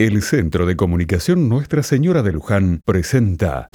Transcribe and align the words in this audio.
El 0.00 0.22
Centro 0.22 0.64
de 0.64 0.76
Comunicación 0.76 1.48
Nuestra 1.48 1.82
Señora 1.82 2.22
de 2.22 2.30
Luján 2.30 2.82
presenta 2.84 3.68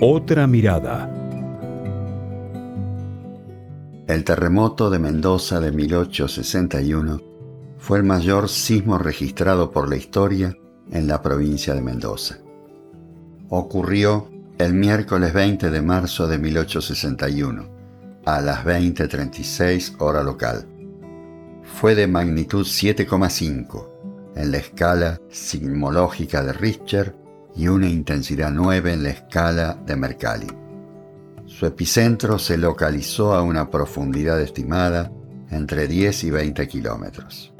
Otra 0.00 0.46
mirada. 0.46 1.12
El 4.06 4.22
terremoto 4.22 4.88
de 4.88 5.00
Mendoza 5.00 5.58
de 5.58 5.72
1861 5.72 7.20
fue 7.76 7.98
el 7.98 8.04
mayor 8.04 8.48
sismo 8.48 8.96
registrado 8.96 9.72
por 9.72 9.88
la 9.88 9.96
historia 9.96 10.56
en 10.92 11.08
la 11.08 11.20
provincia 11.20 11.74
de 11.74 11.80
Mendoza. 11.80 12.38
Ocurrió 13.48 14.30
el 14.58 14.74
miércoles 14.74 15.34
20 15.34 15.70
de 15.70 15.82
marzo 15.82 16.28
de 16.28 16.38
1861, 16.38 17.68
a 18.26 18.40
las 18.42 18.64
20.36 18.64 19.96
hora 19.98 20.22
local 20.22 20.77
fue 21.68 21.94
de 21.94 22.06
magnitud 22.06 22.64
7,5 22.64 23.88
en 24.34 24.50
la 24.50 24.58
escala 24.58 25.20
sismológica 25.30 26.42
de 26.42 26.52
Richter 26.52 27.14
y 27.54 27.68
una 27.68 27.88
intensidad 27.88 28.50
9 28.50 28.92
en 28.92 29.02
la 29.02 29.10
escala 29.10 29.78
de 29.86 29.96
Mercalli. 29.96 30.48
Su 31.46 31.66
epicentro 31.66 32.38
se 32.38 32.56
localizó 32.56 33.34
a 33.34 33.42
una 33.42 33.70
profundidad 33.70 34.40
estimada 34.40 35.12
entre 35.50 35.86
10 35.86 36.24
y 36.24 36.30
20 36.30 36.68
kilómetros. 36.68 37.52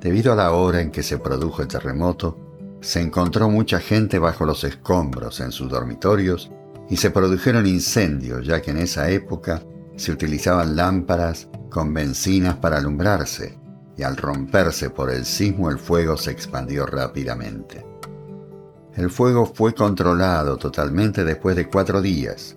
Debido 0.00 0.32
a 0.32 0.36
la 0.36 0.52
hora 0.52 0.80
en 0.80 0.90
que 0.90 1.02
se 1.02 1.18
produjo 1.18 1.62
el 1.62 1.68
terremoto, 1.68 2.78
se 2.80 3.00
encontró 3.00 3.50
mucha 3.50 3.78
gente 3.78 4.18
bajo 4.18 4.46
los 4.46 4.64
escombros 4.64 5.40
en 5.40 5.52
sus 5.52 5.68
dormitorios 5.68 6.50
y 6.88 6.96
se 6.96 7.10
produjeron 7.10 7.66
incendios 7.66 8.46
ya 8.46 8.62
que 8.62 8.70
en 8.70 8.78
esa 8.78 9.10
época 9.10 9.62
se 9.96 10.12
utilizaban 10.12 10.76
lámparas 10.76 11.48
con 11.70 11.94
bencinas 11.94 12.56
para 12.56 12.76
alumbrarse, 12.78 13.58
y 13.96 14.02
al 14.02 14.16
romperse 14.16 14.90
por 14.90 15.10
el 15.10 15.24
sismo 15.24 15.70
el 15.70 15.78
fuego 15.78 16.16
se 16.16 16.30
expandió 16.32 16.84
rápidamente. 16.86 17.86
El 18.94 19.08
fuego 19.10 19.46
fue 19.46 19.72
controlado 19.74 20.56
totalmente 20.56 21.24
después 21.24 21.54
de 21.56 21.68
cuatro 21.68 22.02
días. 22.02 22.56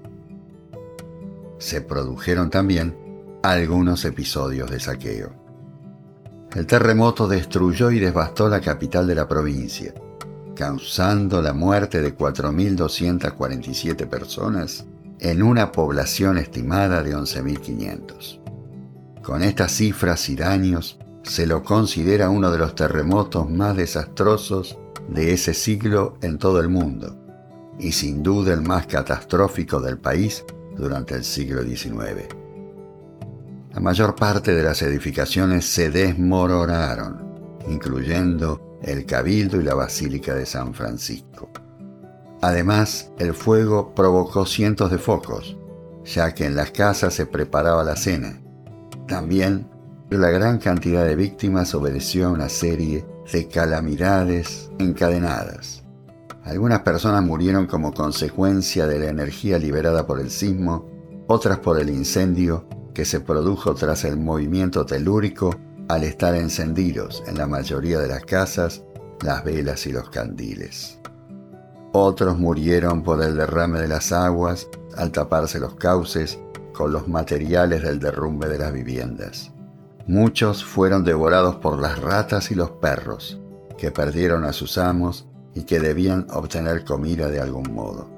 Se 1.59 1.81
produjeron 1.81 2.49
también 2.49 2.97
algunos 3.43 4.03
episodios 4.03 4.71
de 4.71 4.79
saqueo. 4.79 5.31
El 6.55 6.65
terremoto 6.65 7.27
destruyó 7.27 7.91
y 7.91 7.99
devastó 7.99 8.47
la 8.49 8.61
capital 8.61 9.07
de 9.07 9.15
la 9.15 9.27
provincia, 9.27 9.93
causando 10.55 11.41
la 11.41 11.53
muerte 11.53 12.01
de 12.01 12.15
4.247 12.15 14.07
personas 14.07 14.85
en 15.19 15.41
una 15.41 15.71
población 15.71 16.37
estimada 16.37 17.01
de 17.01 17.15
11.500. 17.15 18.42
Con 19.23 19.41
estas 19.41 19.71
cifras 19.71 20.27
y 20.27 20.35
daños, 20.35 20.99
se 21.23 21.47
lo 21.47 21.63
considera 21.63 22.29
uno 22.29 22.51
de 22.51 22.57
los 22.57 22.75
terremotos 22.75 23.49
más 23.49 23.77
desastrosos 23.77 24.77
de 25.07 25.31
ese 25.31 25.53
siglo 25.53 26.17
en 26.21 26.37
todo 26.37 26.59
el 26.59 26.67
mundo, 26.67 27.15
y 27.79 27.93
sin 27.93 28.21
duda 28.21 28.53
el 28.53 28.61
más 28.61 28.85
catastrófico 28.85 29.79
del 29.79 29.97
país 29.97 30.43
durante 30.75 31.15
el 31.15 31.23
siglo 31.23 31.63
XIX. 31.63 32.27
La 33.73 33.79
mayor 33.79 34.13
parte 34.13 34.53
de 34.53 34.61
las 34.61 34.81
edificaciones 34.81 35.65
se 35.65 35.89
desmoronaron, 35.89 37.61
incluyendo 37.69 38.77
el 38.83 39.05
Cabildo 39.05 39.61
y 39.61 39.63
la 39.63 39.73
Basílica 39.73 40.35
de 40.35 40.45
San 40.45 40.73
Francisco. 40.73 41.49
Además, 42.41 43.09
el 43.19 43.33
fuego 43.33 43.95
provocó 43.95 44.45
cientos 44.45 44.91
de 44.91 44.97
focos, 44.97 45.55
ya 46.03 46.33
que 46.33 46.45
en 46.45 46.57
las 46.57 46.71
casas 46.71 47.13
se 47.13 47.25
preparaba 47.25 47.85
la 47.85 47.95
cena 47.95 48.42
también 49.07 49.67
la 50.09 50.29
gran 50.29 50.59
cantidad 50.59 51.05
de 51.05 51.15
víctimas 51.15 51.73
obedeció 51.73 52.27
a 52.27 52.31
una 52.31 52.49
serie 52.49 53.05
de 53.31 53.47
calamidades 53.47 54.69
encadenadas. 54.79 55.83
Algunas 56.43 56.81
personas 56.81 57.23
murieron 57.23 57.67
como 57.67 57.93
consecuencia 57.93 58.85
de 58.85 58.99
la 58.99 59.09
energía 59.09 59.57
liberada 59.57 60.05
por 60.05 60.19
el 60.19 60.29
sismo, 60.29 60.89
otras 61.27 61.59
por 61.59 61.79
el 61.79 61.89
incendio 61.89 62.67
que 62.93 63.05
se 63.05 63.21
produjo 63.21 63.73
tras 63.73 64.03
el 64.03 64.17
movimiento 64.17 64.85
telúrico 64.85 65.55
al 65.87 66.03
estar 66.03 66.35
encendidos 66.35 67.23
en 67.27 67.37
la 67.37 67.47
mayoría 67.47 67.99
de 67.99 68.07
las 68.07 68.25
casas 68.25 68.83
las 69.23 69.43
velas 69.43 69.87
y 69.87 69.93
los 69.93 70.09
candiles. 70.09 70.99
Otros 71.93 72.37
murieron 72.37 73.03
por 73.03 73.21
el 73.21 73.37
derrame 73.37 73.79
de 73.79 73.87
las 73.87 74.11
aguas 74.11 74.67
al 74.97 75.11
taparse 75.11 75.59
los 75.59 75.75
cauces 75.75 76.39
con 76.73 76.91
los 76.91 77.07
materiales 77.07 77.83
del 77.83 77.99
derrumbe 77.99 78.49
de 78.49 78.57
las 78.57 78.73
viviendas. 78.73 79.51
Muchos 80.07 80.65
fueron 80.65 81.03
devorados 81.03 81.55
por 81.55 81.79
las 81.79 81.99
ratas 81.99 82.51
y 82.51 82.55
los 82.55 82.71
perros, 82.71 83.39
que 83.77 83.91
perdieron 83.91 84.43
a 84.43 84.51
sus 84.51 84.77
amos 84.77 85.27
y 85.55 85.63
que 85.63 85.79
debían 85.79 86.27
obtener 86.31 86.83
comida 86.83 87.29
de 87.29 87.39
algún 87.39 87.73
modo. 87.73 88.09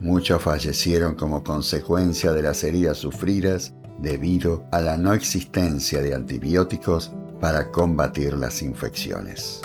Muchos 0.00 0.42
fallecieron 0.42 1.14
como 1.14 1.42
consecuencia 1.42 2.32
de 2.32 2.42
las 2.42 2.62
heridas 2.64 2.98
sufridas 2.98 3.74
debido 3.98 4.64
a 4.70 4.80
la 4.80 4.96
no 4.96 5.14
existencia 5.14 6.02
de 6.02 6.14
antibióticos 6.14 7.12
para 7.40 7.70
combatir 7.70 8.34
las 8.34 8.62
infecciones. 8.62 9.62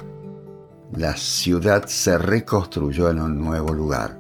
La 0.94 1.16
ciudad 1.16 1.86
se 1.88 2.18
reconstruyó 2.18 3.10
en 3.10 3.22
un 3.22 3.38
nuevo 3.38 3.74
lugar, 3.74 4.20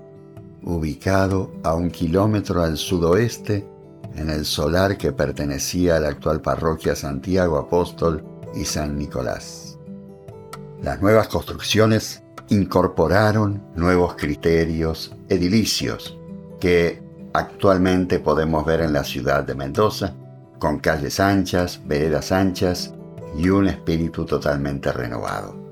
ubicado 0.63 1.51
a 1.63 1.73
un 1.73 1.89
kilómetro 1.89 2.61
al 2.61 2.77
sudoeste 2.77 3.67
en 4.15 4.29
el 4.29 4.45
solar 4.45 4.97
que 4.97 5.11
pertenecía 5.11 5.97
a 5.97 5.99
la 5.99 6.09
actual 6.09 6.41
parroquia 6.41 6.95
Santiago 6.95 7.57
Apóstol 7.57 8.23
y 8.55 8.65
San 8.65 8.97
Nicolás. 8.97 9.77
Las 10.81 11.01
nuevas 11.01 11.27
construcciones 11.27 12.23
incorporaron 12.49 13.63
nuevos 13.75 14.15
criterios 14.15 15.15
edilicios 15.29 16.17
que 16.59 17.01
actualmente 17.33 18.19
podemos 18.19 18.65
ver 18.65 18.81
en 18.81 18.93
la 18.93 19.03
ciudad 19.03 19.43
de 19.43 19.55
Mendoza, 19.55 20.13
con 20.59 20.79
calles 20.79 21.19
anchas, 21.19 21.81
veredas 21.85 22.31
anchas 22.31 22.93
y 23.37 23.49
un 23.49 23.67
espíritu 23.67 24.25
totalmente 24.25 24.91
renovado. 24.91 25.70